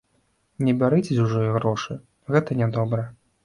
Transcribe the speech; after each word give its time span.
Не 0.67 0.73
бярыце 0.83 1.11
чужыя 1.19 1.53
грошы, 1.59 2.01
гэта 2.33 2.61
нядобра. 2.65 3.09